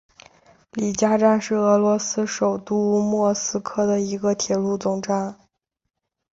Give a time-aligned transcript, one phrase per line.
[0.71, 5.37] 里加站是俄罗斯首都莫斯科的一个铁路总站。